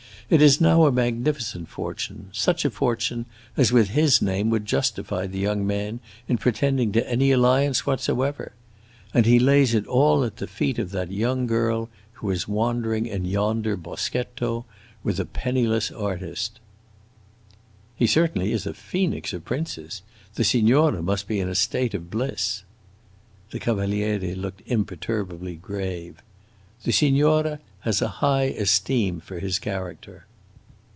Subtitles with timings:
[0.31, 3.25] It is now a magnificent fortune; such a fortune
[3.57, 8.53] as, with his name, would justify the young man in pretending to any alliance whatsoever.
[9.13, 13.07] And he lays it all at the feet of that young girl who is wandering
[13.07, 14.63] in yonder boschetto
[15.03, 16.61] with a penniless artist."
[17.97, 20.01] "He is certainly a phoenix of princes!
[20.35, 22.63] The signora must be in a state of bliss."
[23.49, 26.23] The Cavaliere looked imperturbably grave.
[26.83, 30.25] "The signora has a high esteem for his character."